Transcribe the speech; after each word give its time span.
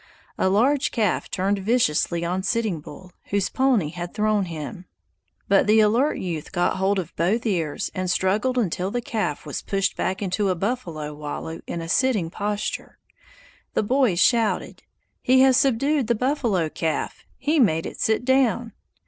A 0.35 0.49
large 0.49 0.89
calf 0.89 1.29
turned 1.29 1.59
viciously 1.59 2.25
on 2.25 2.41
Sitting 2.41 2.79
Bull, 2.79 3.11
whose 3.25 3.49
pony 3.49 3.89
had 3.89 4.15
thrown 4.15 4.45
him, 4.45 4.85
but 5.47 5.67
the 5.67 5.79
alert 5.79 6.15
youth 6.17 6.51
got 6.51 6.77
hold 6.77 6.97
of 6.97 7.15
both 7.15 7.45
ears 7.45 7.91
and 7.93 8.09
struggled 8.09 8.57
until 8.57 8.89
the 8.89 8.99
calf 8.99 9.45
was 9.45 9.61
pushed 9.61 9.95
back 9.95 10.19
into 10.23 10.49
a 10.49 10.55
buffalo 10.55 11.13
wallow 11.13 11.59
in 11.67 11.81
a 11.81 11.87
sitting 11.87 12.31
posture. 12.31 12.97
The 13.75 13.83
boys 13.83 14.19
shouted: 14.19 14.81
"He 15.21 15.41
has 15.41 15.55
subdued 15.55 16.07
the 16.07 16.15
buffalo 16.15 16.67
calf! 16.67 17.23
He 17.37 17.59
made 17.59 17.85
it 17.85 18.01
sit 18.01 18.25
down!" 18.25 18.73